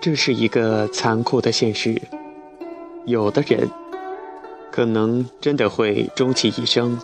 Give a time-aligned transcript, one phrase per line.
[0.00, 2.00] 这是一个残酷的现实，
[3.04, 3.68] 有的人
[4.72, 6.98] 可能真的会终其一生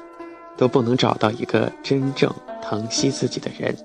[0.56, 3.76] 都不能找到一个真正疼惜自己的人。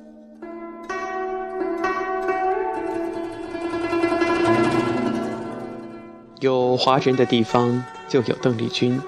[6.40, 9.00] 有华人的地方就有邓丽君，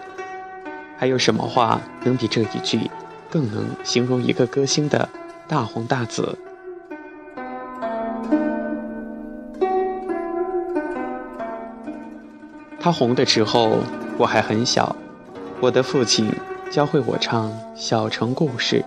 [0.98, 2.90] 还有什么话能比这一句
[3.30, 5.10] 更能形容一个歌星的
[5.46, 6.38] 大红大紫？
[12.80, 13.80] 他红的时候，
[14.18, 14.96] 我还很小。
[15.60, 16.32] 我的父亲
[16.72, 18.86] 教会我唱《小城故事》，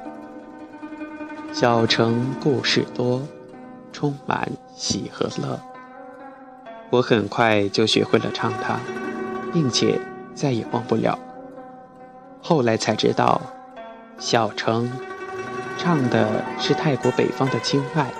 [1.54, 3.20] 小城故事多，
[3.92, 5.60] 充满喜和乐。
[6.88, 8.80] 我很快就学会了唱它，
[9.56, 9.98] 并且
[10.34, 11.18] 再也忘不了。
[12.42, 13.40] 后来才知道，
[14.18, 14.92] 小城
[15.78, 18.12] 唱的是泰国北方的清迈，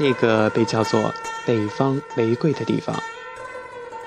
[0.00, 1.14] 那个被叫做
[1.46, 2.96] “北方玫瑰”的地方。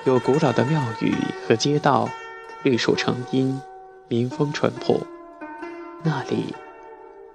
[0.04, 1.14] 有古老的庙宇
[1.48, 2.10] 和街道，
[2.62, 3.58] 绿树成荫，
[4.08, 5.00] 民风淳朴。
[6.02, 6.54] 那里，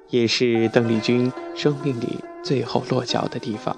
[0.09, 3.75] 也是邓丽君生命里最后落脚的地方。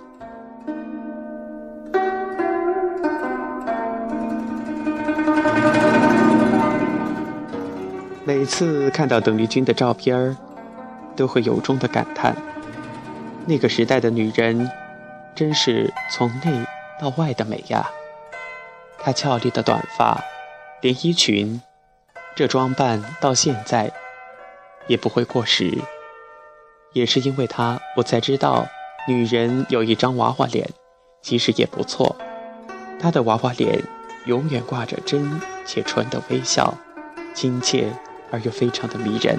[8.24, 10.38] 每次看到邓丽君的照片儿，
[11.16, 12.36] 都会由衷的感叹：
[13.48, 14.70] 那个时代的女人，
[15.34, 16.66] 真是从内
[17.02, 17.90] 到外的美呀。
[19.00, 20.24] 她俏丽的短发，
[20.82, 21.60] 连衣裙，
[22.36, 23.92] 这装扮到现在
[24.86, 25.80] 也不会过时。
[26.94, 28.68] 也是因为她，我才知道，
[29.08, 30.70] 女人有一张娃娃脸，
[31.24, 32.16] 其实也不错。
[33.00, 33.82] 她的娃娃脸
[34.28, 36.76] 永远挂着真且纯的微笑，
[37.34, 37.92] 亲切
[38.32, 39.38] 而又非常的迷人。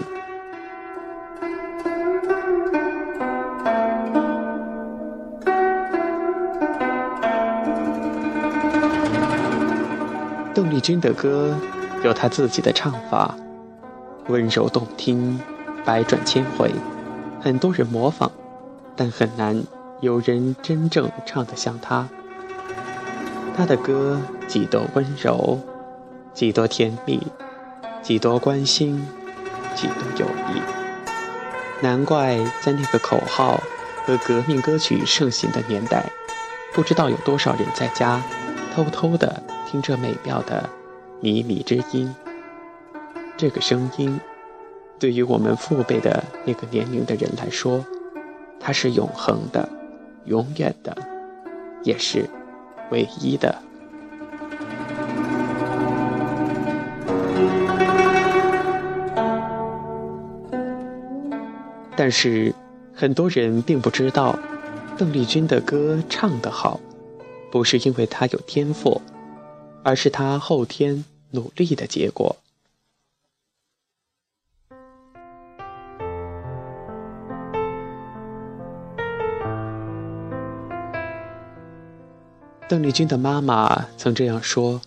[10.54, 11.56] 邓丽君的歌
[12.04, 13.34] 有她自己的唱法，
[14.28, 15.40] 温柔动听，
[15.84, 16.70] 百转千回，
[17.40, 18.30] 很多人模仿，
[18.94, 19.62] 但很难
[20.00, 22.06] 有人真正唱得像她。
[23.56, 25.58] 她的歌几多温柔，
[26.34, 27.26] 几多甜蜜，
[28.02, 29.06] 几多关心，
[29.74, 30.60] 几多友谊。
[31.80, 33.62] 难怪在那个口号
[34.04, 36.10] 和革命歌曲盛行的年代，
[36.72, 38.22] 不知道有多少人在家
[38.74, 39.42] 偷偷的。
[39.70, 40.68] 听着美妙的
[41.22, 42.14] 靡靡之音，
[43.38, 44.20] 这个声音
[44.98, 47.82] 对于我们父辈的那个年龄的人来说，
[48.60, 49.66] 它是永恒的、
[50.26, 50.94] 永远的，
[51.84, 52.28] 也是
[52.90, 53.62] 唯一的。
[62.02, 62.52] 但是
[62.92, 64.36] 很多人并不知道，
[64.98, 66.80] 邓丽君的歌唱得好，
[67.52, 69.00] 不是因为她有天赋。
[69.84, 72.34] 而是她后天努力的结果。
[82.68, 84.80] 邓丽君的妈妈曾这样说：“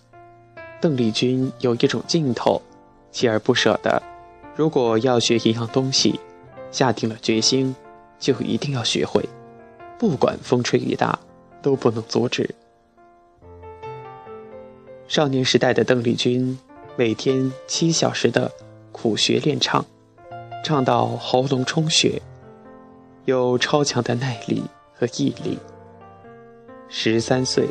[0.82, 2.60] 邓丽君有一种劲头，
[3.10, 4.02] 锲而不舍的。
[4.54, 6.20] 如果要学一样东西，
[6.76, 7.74] 下定了决心，
[8.18, 9.26] 就一定要学会，
[9.98, 11.18] 不管风吹雨打，
[11.62, 12.54] 都不能阻止。”
[15.08, 16.58] 少年时代的邓丽君，
[16.94, 18.52] 每天七小时的
[18.92, 19.82] 苦学练唱，
[20.62, 22.20] 唱到喉咙充血，
[23.24, 25.58] 有超强的耐力和毅力。
[26.90, 27.66] 十三岁，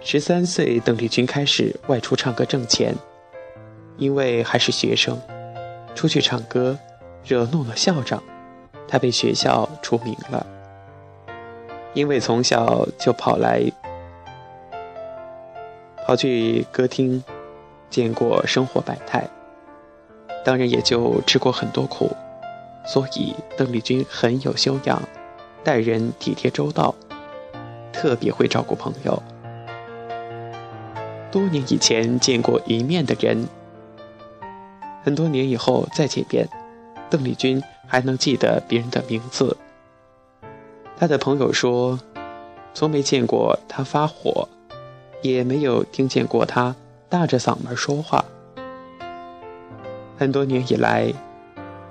[0.00, 2.94] 十三岁，邓丽君开始外出唱歌挣钱，
[3.96, 5.20] 因为还是学生，
[5.96, 6.78] 出去唱歌
[7.26, 8.22] 惹怒了校长，
[8.86, 10.46] 他被学校除名了。
[11.92, 13.62] 因为从小就跑来。
[16.06, 17.24] 跑去歌厅，
[17.90, 19.28] 见过生活百态，
[20.44, 22.14] 当然也就吃过很多苦，
[22.86, 25.02] 所以邓丽君很有修养，
[25.64, 26.94] 待人体贴周到，
[27.92, 29.20] 特别会照顾朋友。
[31.32, 33.48] 多年以前见过一面的人，
[35.02, 36.48] 很多年以后再见面，
[37.10, 39.56] 邓丽君还能记得别人的名字。
[40.96, 41.98] 她的朋友说，
[42.74, 44.48] 从没见过她发火。
[45.22, 46.76] 也没有听见过她
[47.08, 48.24] 大着嗓门说话。
[50.16, 51.12] 很多年以来，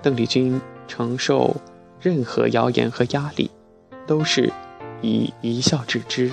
[0.01, 1.55] 邓丽君承受
[1.99, 3.49] 任何谣言和压力，
[4.07, 4.53] 都是
[5.01, 6.31] 以一笑置之。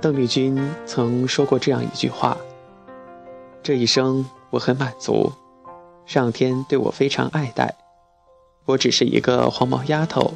[0.00, 2.34] 邓丽君曾说过这样一句话
[3.62, 5.30] ：“这一生我很满足，
[6.06, 7.76] 上天对我非常爱戴。
[8.64, 10.32] 我只是一个黄毛丫头，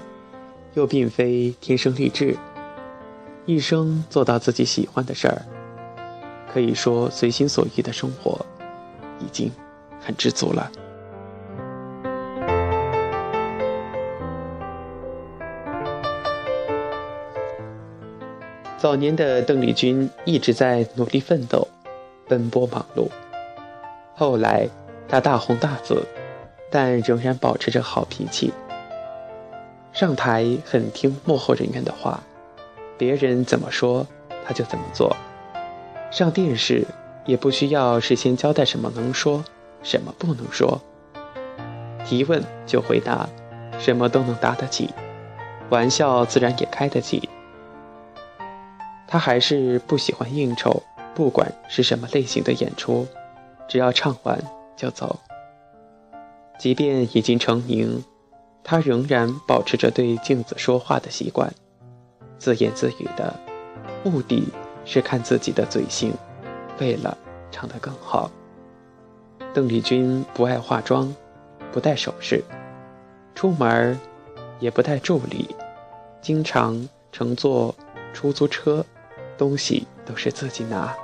[0.74, 2.36] 又并非天生丽质，
[3.46, 5.42] 一生做到自己喜欢的事儿，
[6.52, 8.44] 可以说随心所欲的生活，
[9.18, 9.50] 已经
[9.98, 10.70] 很知足了。”
[18.84, 21.66] 早年的邓丽君一直在努力奋斗，
[22.28, 23.08] 奔波忙碌。
[24.14, 24.68] 后来，
[25.08, 26.04] 她大红大紫，
[26.70, 28.52] 但仍然保持着好脾气。
[29.94, 32.22] 上台很听幕后人员的话，
[32.98, 34.06] 别人怎么说，
[34.46, 35.16] 她就怎么做。
[36.10, 36.86] 上电视
[37.24, 39.42] 也不需要事先交代什么能说，
[39.82, 40.78] 什么不能说。
[42.04, 43.26] 提问就回答，
[43.78, 44.90] 什么都能答得起，
[45.70, 47.30] 玩笑自然也开得起。
[49.14, 50.82] 他还是不喜欢应酬，
[51.14, 53.06] 不管是什么类型的演出，
[53.68, 54.36] 只要唱完
[54.74, 55.20] 就走。
[56.58, 58.02] 即便已经成名，
[58.64, 61.48] 他仍然保持着对镜子说话的习惯，
[62.38, 63.32] 自言自语的，
[64.02, 64.48] 目的
[64.84, 66.12] 是看自己的嘴型，
[66.80, 67.16] 为了
[67.52, 68.28] 唱得更好。
[69.52, 71.14] 邓丽君不爱化妆，
[71.70, 72.42] 不戴首饰，
[73.32, 73.96] 出门
[74.58, 75.54] 也不带助理，
[76.20, 77.72] 经常乘坐
[78.12, 78.84] 出租车。
[79.36, 80.94] 东西都是自己拿。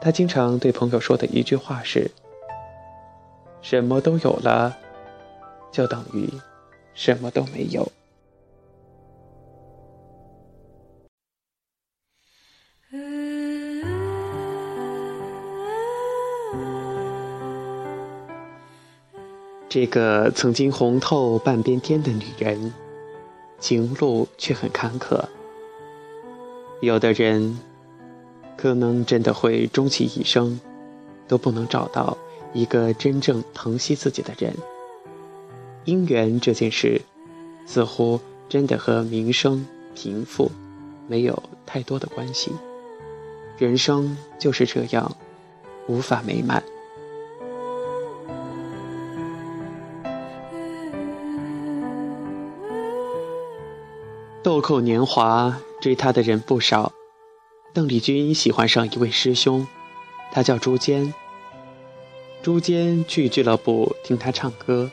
[0.00, 2.10] 他经常对朋友说的一句话是
[3.62, 4.76] ：“什么都有了，
[5.72, 6.28] 就等于
[6.94, 7.90] 什么都没有。”
[19.68, 22.72] 这个曾经红透半边天的女人，
[23.58, 25.22] 情路却很坎坷。
[26.80, 27.58] 有的人，
[28.56, 30.60] 可能真的会终其一生，
[31.26, 32.16] 都不能找到
[32.52, 34.54] 一个真正疼惜自己的人。
[35.86, 37.00] 姻缘这件事，
[37.64, 40.50] 似乎真的和名声、贫富
[41.08, 42.52] 没有太多的关系。
[43.56, 45.16] 人生就是这样，
[45.86, 46.62] 无法美满。
[54.42, 55.58] 豆蔻年华。
[55.86, 56.92] 追她的人不少，
[57.72, 59.64] 邓丽君喜欢上一位师兄，
[60.32, 61.14] 他叫朱坚。
[62.42, 64.90] 朱坚去俱乐部听她唱歌，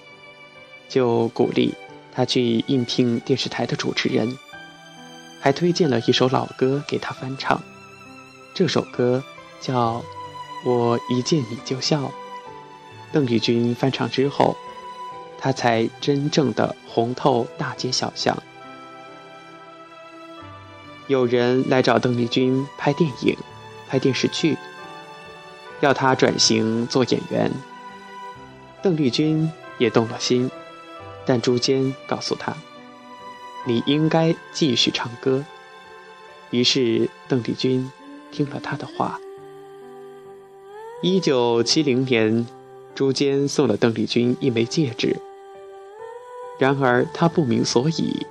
[0.88, 1.74] 就鼓励
[2.14, 4.38] 她去应聘电视台的主持人，
[5.42, 7.60] 还推荐了一首老歌给她翻唱。
[8.54, 9.24] 这首歌
[9.60, 10.04] 叫
[10.70, 12.04] 《我一见你就笑》。
[13.12, 14.56] 邓丽君翻唱之后，
[15.40, 18.38] 她才真正的红透大街小巷。
[21.08, 23.38] 有人来找邓丽君拍电影、
[23.88, 24.58] 拍电视剧，
[25.82, 27.52] 要她转型做演员。
[28.82, 30.50] 邓丽君也动了心，
[31.26, 32.56] 但朱坚告诉她
[33.66, 35.44] ：“你应该继续唱歌。”
[36.52, 37.92] 于是邓丽君
[38.32, 39.20] 听了他的话。
[41.02, 42.48] 一九七零年，
[42.96, 45.18] 朱坚送了邓丽君一枚戒指，
[46.60, 48.26] 然而她不明所以。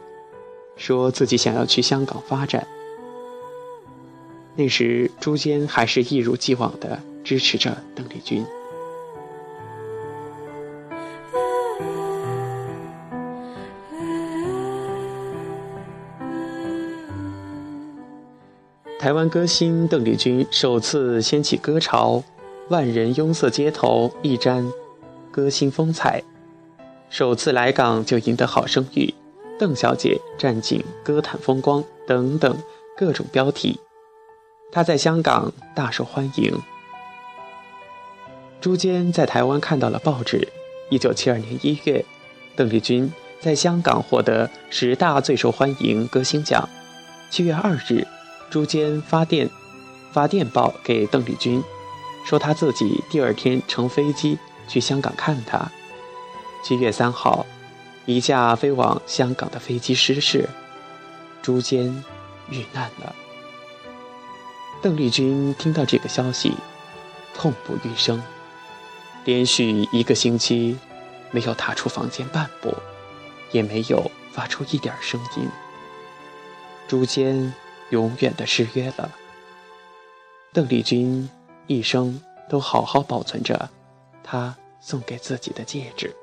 [0.77, 2.67] 说自己想要去香港发展。
[4.55, 8.45] 那时朱坚还是一如既往的支持着邓丽君。
[18.99, 22.23] 台湾歌星邓丽君首次掀起歌潮，
[22.69, 24.71] 万人拥塞街头，一沾
[25.33, 26.23] 歌星风采。
[27.11, 29.13] 首次来港就赢得好声誉。
[29.63, 32.59] 邓小姐占尽歌坛风光等等
[32.97, 33.79] 各种标题，
[34.73, 36.61] 她在香港大受欢迎。
[38.61, 40.49] 朱坚在台湾看到了报纸。
[40.91, 42.05] 一九七二年一月，
[42.57, 46.69] 邓丽君在香港获得十大最受欢迎歌星奖。
[47.31, 48.05] 七月二日，
[48.51, 49.49] 朱坚发电
[50.11, 51.63] 发电报给邓丽君，
[52.27, 55.71] 说他自己第二天乘飞机去香港看她。
[56.65, 57.47] 七月三号。
[58.05, 60.49] 一架飞往香港的飞机失事，
[61.41, 62.05] 朱坚
[62.51, 63.15] 遇难了。
[64.83, 66.55] 邓丽君听到这个消息，
[67.35, 68.21] 痛不欲生，
[69.25, 70.77] 连续一个星期
[71.31, 72.75] 没有踏出房间半步，
[73.53, 75.49] 也没有发出一点声音。
[76.89, 77.55] 朱坚
[77.91, 79.11] 永远的失约了。
[80.53, 81.31] 邓丽君
[81.69, 83.71] 一生都好好保存着
[84.25, 86.15] 他送给自己的戒指。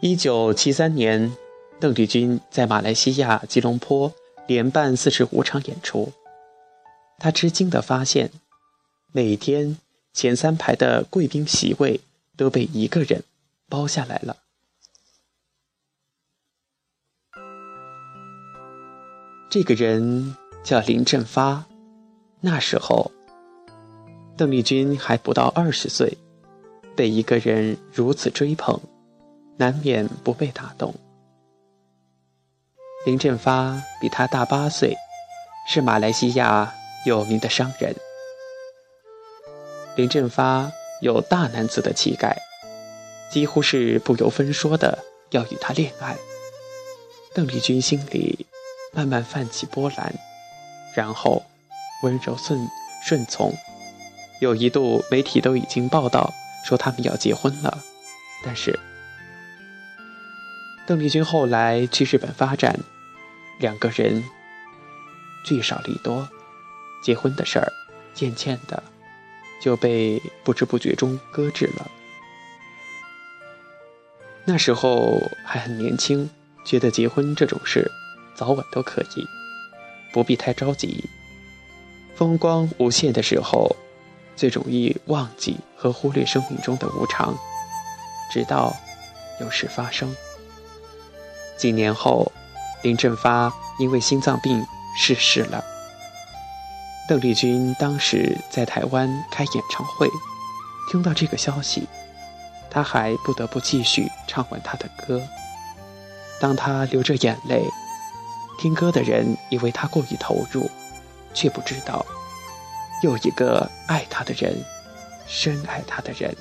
[0.00, 1.34] 一九七三年，
[1.80, 4.12] 邓丽君在马来西亚吉隆坡
[4.46, 6.12] 连办四十五场演出。
[7.18, 8.30] 她吃惊地发现，
[9.12, 9.78] 每天
[10.12, 12.02] 前三排的贵宾席位
[12.36, 13.24] 都被一个人
[13.70, 14.36] 包下来了。
[19.48, 21.64] 这个人叫林振发。
[22.40, 23.10] 那时候，
[24.36, 26.18] 邓丽君还不到二十岁，
[26.94, 28.78] 被一个人如此追捧。
[29.58, 30.94] 难免不被打动。
[33.04, 34.96] 林振发比他大八岁，
[35.68, 37.94] 是马来西亚有名的商人。
[39.94, 40.70] 林振发
[41.00, 42.36] 有大男子的气概，
[43.30, 44.98] 几乎是不由分说的
[45.30, 46.16] 要与他恋爱。
[47.32, 48.46] 邓丽君心里
[48.92, 50.12] 慢慢泛起波澜，
[50.94, 51.42] 然后
[52.02, 52.68] 温柔顺
[53.04, 53.54] 顺从。
[54.40, 56.34] 有一度媒体都已经报道
[56.64, 57.82] 说他们要结婚了，
[58.44, 58.78] 但是。
[60.86, 62.78] 邓丽君后来去日本发展，
[63.58, 64.22] 两个人
[65.44, 66.28] 聚少离多，
[67.02, 67.72] 结婚的事儿
[68.14, 68.80] 渐渐的
[69.60, 71.90] 就被不知不觉中搁置了。
[74.44, 76.30] 那时候还很年轻，
[76.64, 77.90] 觉得结婚这种事
[78.36, 79.26] 早晚都可以，
[80.12, 81.04] 不必太着急。
[82.14, 83.74] 风光无限的时候，
[84.36, 87.36] 最容易忘记和忽略生命中的无常，
[88.32, 88.72] 直到
[89.40, 90.14] 有事发生。
[91.56, 92.30] 几年后，
[92.82, 95.64] 林振发因为心脏病逝世了。
[97.08, 100.08] 邓丽君当时在台湾开演唱会，
[100.90, 101.88] 听到这个消息，
[102.70, 105.22] 她还不得不继续唱完她的歌。
[106.40, 107.64] 当她流着眼泪，
[108.58, 110.70] 听歌的人以为她过于投入，
[111.32, 112.04] 却不知道，
[113.02, 114.64] 又一个爱她的人，
[115.26, 116.36] 深爱她的人，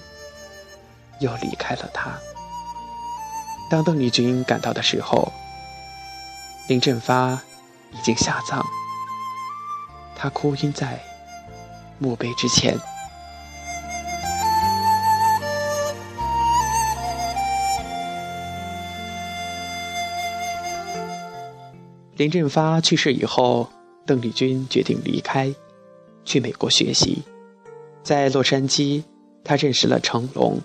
[1.20, 2.20] 又离开了她。
[3.70, 5.32] 当邓丽君赶到的时候，
[6.68, 7.42] 林振发
[7.92, 8.64] 已经下葬，
[10.16, 11.00] 他哭晕在
[12.00, 12.78] 墓碑之前。
[22.18, 23.68] 林振发去世以后，
[24.06, 25.54] 邓丽君决定离开，
[26.24, 27.22] 去美国学习。
[28.04, 29.04] 在洛杉矶，
[29.44, 30.62] 她认识了成龙。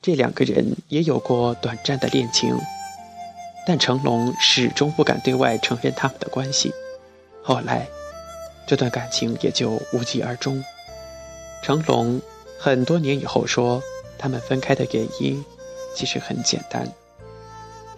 [0.00, 2.56] 这两个人也有过短暂的恋情，
[3.66, 6.72] 但成龙始终不敢对外承认他们的关系。
[7.42, 7.86] 后来，
[8.66, 10.62] 这段感情也就无疾而终。
[11.62, 12.20] 成龙
[12.58, 13.82] 很多年以后说，
[14.16, 15.44] 他们分开的原因
[15.94, 16.86] 其实很简单，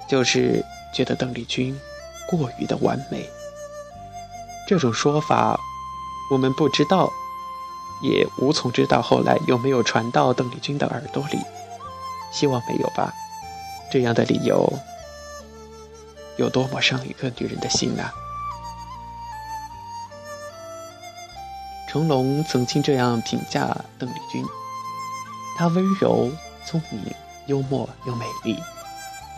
[0.09, 0.64] 就是
[0.95, 1.78] 觉得邓丽君
[2.26, 3.28] 过于的完美。
[4.66, 5.61] 这种说法
[6.30, 7.12] 我们不知道，
[8.02, 11.38] 也无从知道后来有没有传到邓丽君的耳朵里。
[12.30, 13.12] 希望没有吧，
[13.90, 14.72] 这样的理由
[16.37, 18.12] 有多么伤一个女人的心啊！
[21.88, 24.44] 成龙曾经这样评价邓丽君：
[25.58, 26.30] 她温柔、
[26.64, 27.12] 聪明、
[27.46, 28.56] 幽默又美丽。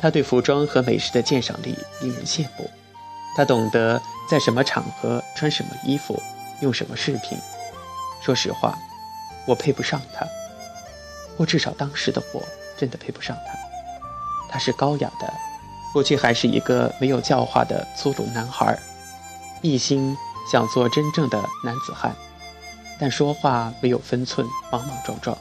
[0.01, 2.71] 她对服装和美食的鉴赏力令人羡慕。
[3.35, 6.23] 她懂得在什么场合穿什么衣服，
[6.61, 7.39] 用什么饰品。
[8.21, 8.79] 说实话，
[9.47, 10.27] 我配不上她，
[11.39, 12.43] 或至少当时的我。
[12.83, 13.57] 真的配不上他，
[14.51, 15.33] 他是高雅的，
[15.95, 18.77] 我却还是一个没有教化的粗鲁男孩，
[19.61, 20.17] 一心
[20.51, 22.13] 想做真正的男子汉，
[22.99, 25.39] 但说话没有分寸，莽莽撞撞，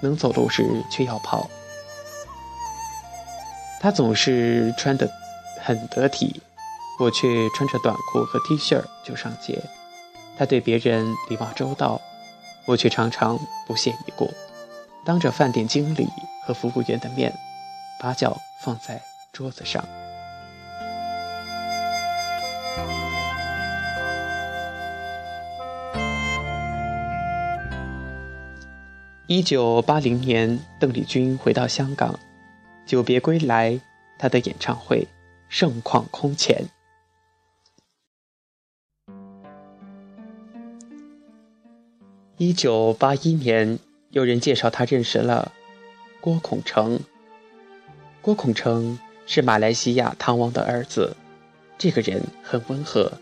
[0.00, 1.48] 能走路时却要跑。
[3.80, 5.08] 他总是穿得
[5.62, 6.42] 很得体，
[6.98, 9.62] 我却穿着短裤和 T 恤就上街。
[10.36, 12.00] 他对别人礼貌周到，
[12.66, 14.28] 我却常常不屑一顾，
[15.04, 16.08] 当着饭店经理。
[16.44, 17.32] 和服务员的面，
[18.00, 19.00] 把脚放在
[19.32, 19.84] 桌子上。
[29.28, 32.18] 一九八零年，邓丽君回到香港，
[32.84, 33.80] 久别归来，
[34.18, 35.08] 她的演唱会
[35.48, 36.66] 盛况空前。
[42.36, 43.78] 一九八一年，
[44.10, 45.52] 有人介绍她认识了。
[46.22, 47.00] 郭孔成，
[48.20, 51.16] 郭孔成是马来西亚唐王的儿子。
[51.76, 53.14] 这个人很温和，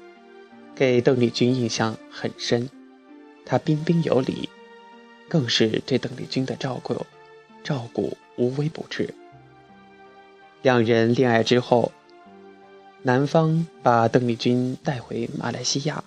[0.75, 2.69] 给邓丽君印象很深。
[3.47, 4.51] 他彬彬有礼，
[5.31, 7.07] 更是对邓丽君的照顾
[7.65, 9.15] 照顾无微不至。
[10.61, 11.93] 两人恋爱之后，
[13.01, 16.05] 男方把邓丽君带回马来西亚，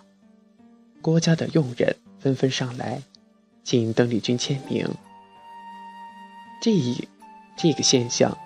[1.01, 3.01] 郭家的佣人纷纷上来，
[3.63, 4.87] 请邓丽君签名。
[6.63, 7.09] 这一
[7.57, 8.37] 这个现象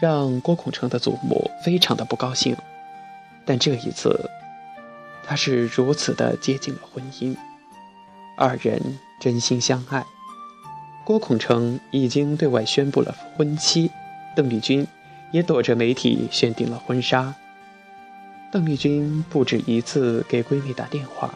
[0.00, 2.56] 让郭孔成的祖母非常的不高兴。
[3.46, 4.28] 但这一次，
[5.24, 7.36] 他是如此的接近了婚姻，
[8.36, 10.04] 二人真心相爱。
[11.04, 13.92] 郭孔成已经对外宣布了婚期，
[14.34, 14.84] 邓丽君
[15.30, 17.32] 也躲着媒体选定了婚纱。
[18.50, 21.32] 邓丽君不止一次给闺蜜打电话，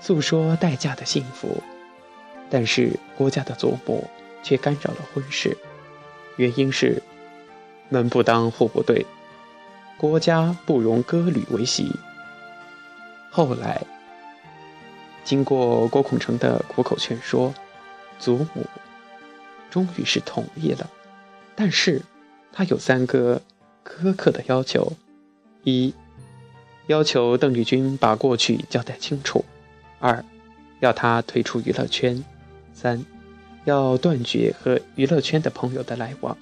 [0.00, 1.60] 诉说待嫁的幸福，
[2.48, 4.08] 但是郭家的祖母
[4.42, 5.56] 却干扰了婚事，
[6.36, 7.02] 原因是
[7.88, 9.06] 门不当户不对，
[9.96, 11.94] 郭家不容歌女为媳。
[13.30, 13.82] 后来，
[15.24, 17.52] 经过郭孔成的苦口劝说。
[18.18, 18.64] 祖母
[19.68, 20.88] 终于是同意了，
[21.56, 22.00] 但是
[22.52, 23.42] 他有三个
[23.84, 24.92] 苛刻的要求：
[25.64, 25.92] 一，
[26.86, 29.44] 要求邓丽君把过去交代清楚；
[29.98, 30.24] 二，
[30.78, 32.22] 要她退出娱乐圈；
[32.72, 33.04] 三，
[33.64, 36.36] 要断绝和娱乐圈的朋友的来往。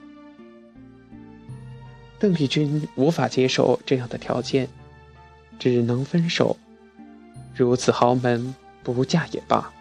[2.18, 4.68] 邓丽君无法接受这样的条件，
[5.58, 6.56] 只能分手。
[7.54, 9.72] 如此豪门，不嫁也罢。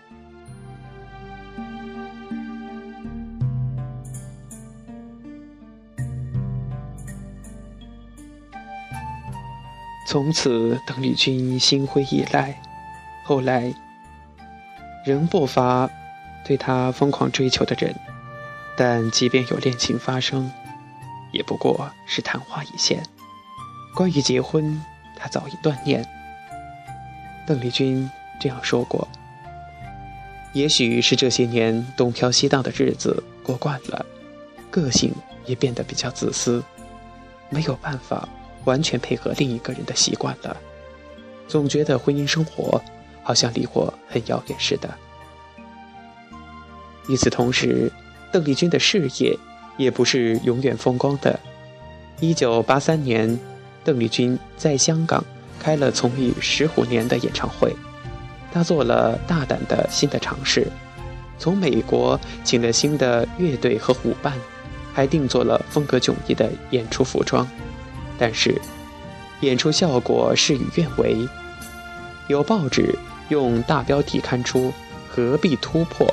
[10.08, 12.56] 从此，邓丽君心灰意懒。
[13.24, 13.72] 后来，
[15.06, 15.88] 仍不乏
[16.46, 17.96] 对他疯狂追求的人，
[18.76, 20.52] 但即便有恋情发生，
[21.32, 23.04] 也不过是昙花一现。
[23.96, 24.84] 关于结婚，
[25.16, 26.06] 他早已断念。
[27.48, 29.08] 邓丽君这样说过
[30.54, 34.06] ：“也许是这些年东飘西荡的日子过惯了，
[34.72, 35.14] 个性
[35.46, 36.64] 也变得比较自私，
[37.50, 38.28] 没有办法。”
[38.66, 40.56] 完全配合另一个人的习惯了，
[41.48, 42.80] 总觉得婚姻生活
[43.24, 44.94] 好像离我很遥远似的。
[47.10, 47.92] 与此同时，
[48.32, 49.36] 邓丽君的事业
[49.78, 51.38] 也不是永远风光的。
[52.20, 53.38] 一九八三年，
[53.84, 55.24] 邓丽君在香港
[55.60, 57.76] 开了从艺十五年的演唱会，
[58.54, 60.68] 她做了大胆的新的尝试，
[61.40, 64.34] 从美国请了新的乐队和舞伴，
[64.94, 67.48] 还定做了风格迥异的演出服装。
[68.20, 68.62] 但是，
[69.42, 71.28] 演出效果事与愿违。
[72.28, 72.94] 有报纸
[73.30, 74.72] 用大标题刊出
[75.10, 76.06] “何必突破”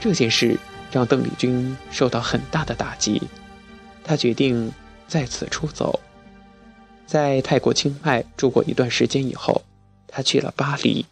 [0.00, 0.58] 这件事，
[0.90, 3.22] 让邓丽君受到很大的打击。
[4.02, 4.72] 她决定
[5.06, 6.00] 再次出走。
[7.06, 9.62] 在泰国清迈住过一段时间以后，
[10.08, 11.04] 她去了巴黎。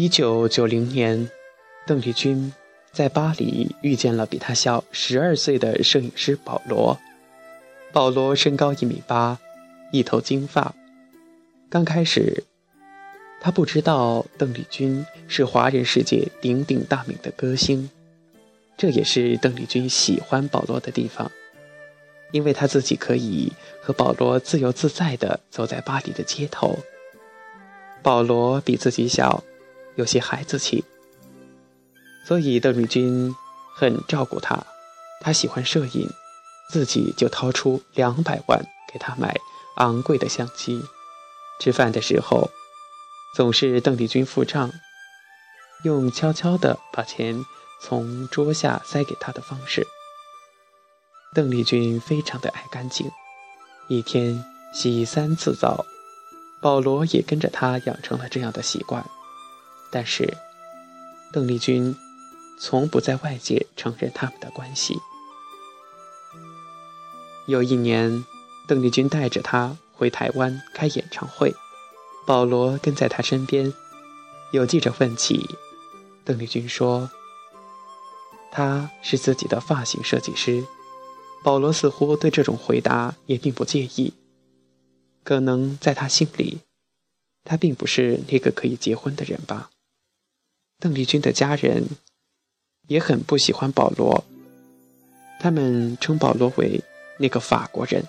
[0.00, 1.28] 一九九零年，
[1.84, 2.52] 邓丽君
[2.92, 6.96] 在巴黎遇见了比她小十二岁的摄影师保罗。
[7.92, 9.40] 保罗身高一米八，
[9.90, 10.72] 一头金发。
[11.68, 12.44] 刚开始，
[13.40, 17.90] 他不知道邓丽君是华人世界鼎鼎大名的歌星，
[18.76, 21.28] 这也是邓丽君喜欢保罗的地方，
[22.30, 26.78] 因为他自己可以和保罗自由自在地走在巴黎的街头。
[28.00, 29.42] 保罗比自己小。
[29.98, 30.84] 有些孩子气，
[32.24, 33.34] 所以邓丽君
[33.74, 34.64] 很照顾他。
[35.20, 36.08] 他喜欢摄影，
[36.70, 39.36] 自己就掏出两百万给他买
[39.78, 40.80] 昂贵的相机。
[41.58, 42.48] 吃饭的时候，
[43.34, 44.70] 总是邓丽君付账，
[45.82, 47.44] 用悄悄地把钱
[47.82, 49.84] 从桌下塞给他的方式。
[51.34, 53.10] 邓丽君非常的爱干净，
[53.88, 55.84] 一天洗三次澡。
[56.60, 59.04] 保罗也跟着他养成了这样的习惯。
[59.90, 60.36] 但是，
[61.32, 61.94] 邓丽君
[62.60, 64.98] 从不在外界承认他们的关系。
[67.46, 68.24] 有一年，
[68.66, 71.54] 邓丽君带着他回台湾开演唱会，
[72.26, 73.72] 保罗跟在他身边。
[74.52, 75.48] 有记者问起，
[76.24, 77.10] 邓丽君说
[78.50, 80.64] ：“他是自己的发型设计师。”
[81.44, 84.12] 保罗似乎对这种回答也并不介意，
[85.22, 86.60] 可能在他心里，
[87.44, 89.70] 他并不是那个可以结婚的人吧。
[90.80, 91.88] 邓丽君的家人
[92.86, 94.24] 也很不喜欢保罗，
[95.40, 96.80] 他们称保罗为
[97.18, 98.04] 那个法国人。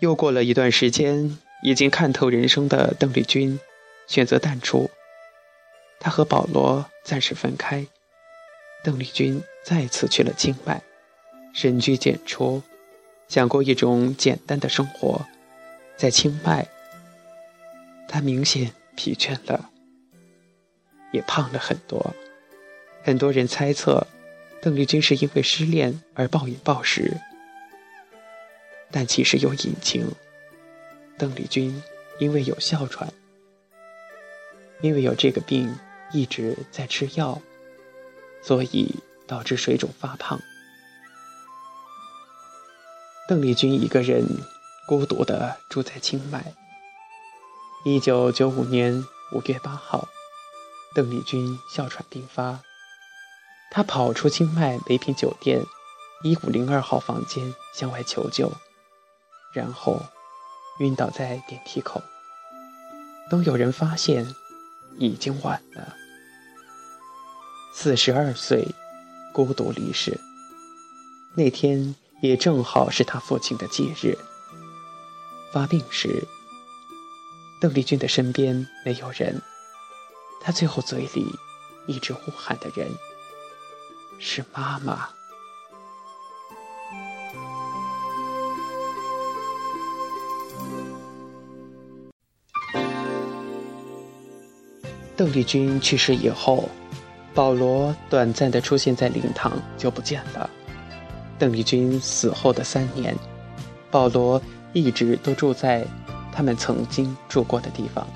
[0.00, 3.60] 又过了一段时间，已经看透人生的邓丽君
[4.06, 4.90] 选择淡出，
[6.00, 7.86] 她和保罗暂时分开，
[8.82, 10.82] 邓丽君再次去了清迈，
[11.52, 12.62] 深居简出。
[13.32, 15.24] 想过一种简单的生活，
[15.96, 16.68] 在清迈，
[18.06, 19.70] 他明显疲倦了，
[21.12, 22.14] 也胖了很多。
[23.02, 24.06] 很多人猜测，
[24.60, 27.16] 邓丽君是因为失恋而暴饮暴食，
[28.90, 30.06] 但其实有隐情。
[31.16, 31.82] 邓丽君
[32.18, 33.10] 因为有哮喘，
[34.82, 35.74] 因为有这个病，
[36.12, 37.40] 一直在吃药，
[38.42, 40.38] 所以导致水肿发胖。
[43.28, 44.26] 邓丽君一个人
[44.86, 46.54] 孤独地住在清迈。
[47.84, 50.08] 一九九五年五月八号，
[50.92, 52.60] 邓丽君哮喘病发，
[53.70, 55.64] 她跑出清迈唯品酒店
[56.24, 58.52] 一五零二号房间向外求救，
[59.52, 60.02] 然后
[60.80, 62.02] 晕倒在电梯口。
[63.30, 64.34] 等有人发现，
[64.98, 65.94] 已经晚了。
[67.72, 68.66] 四十二岁，
[69.32, 70.20] 孤独离世。
[71.36, 71.94] 那天。
[72.22, 74.16] 也正好是他父亲的忌日。
[75.52, 76.24] 发病时，
[77.60, 79.42] 邓丽君的身边没有人，
[80.40, 81.26] 她最后嘴里
[81.86, 82.88] 一直呼喊的人
[84.20, 85.08] 是妈妈。
[95.16, 96.68] 邓丽君去世以后，
[97.34, 100.48] 保罗短暂的出现在灵堂就不见了。
[101.42, 103.16] 邓丽君死后的三年，
[103.90, 104.40] 保罗
[104.72, 105.84] 一直都住在
[106.30, 108.06] 他们曾经住过的地方。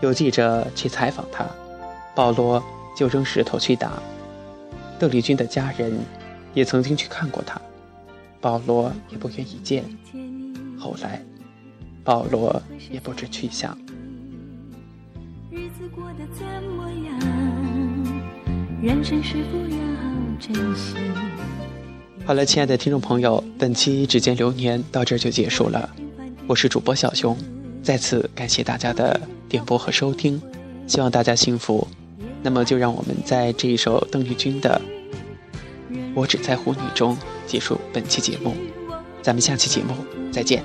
[0.00, 1.44] 有记者去采访他，
[2.14, 2.64] 保罗
[2.96, 4.02] 就扔石头去打。
[4.98, 6.00] 邓丽君的家人
[6.54, 7.60] 也曾经去看过他，
[8.40, 9.84] 保罗也不愿意见。
[10.80, 11.22] 后来，
[12.02, 13.76] 保罗也不知去向。
[18.80, 19.76] 人生是否要
[20.40, 20.94] 珍惜？
[22.26, 25.88] 好了，亲爱的听众朋友，本期《指尖流年》到这儿就结束了。
[26.48, 27.38] 我是主播小熊，
[27.84, 30.42] 再次感谢大家的点播和收听，
[30.88, 31.86] 希望大家幸福。
[32.42, 34.82] 那么，就让我们在这一首邓丽君的
[36.16, 38.56] 《我只在乎你》中结束本期节目。
[39.22, 39.94] 咱们下期节目
[40.32, 40.64] 再见。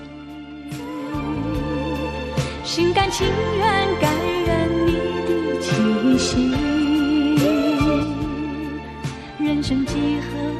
[2.63, 3.28] 心甘情
[3.60, 4.12] 愿感
[4.47, 4.93] 染你
[5.28, 6.56] 的气息，
[9.38, 10.50] 人生几何？